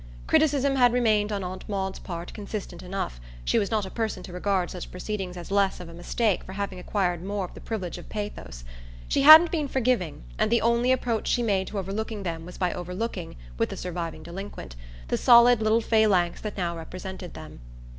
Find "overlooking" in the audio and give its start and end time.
11.77-12.23, 12.73-13.35